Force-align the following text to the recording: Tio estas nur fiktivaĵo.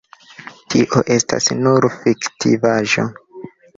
Tio 0.73 1.01
estas 1.15 1.49
nur 1.65 1.87
fiktivaĵo. 1.99 3.07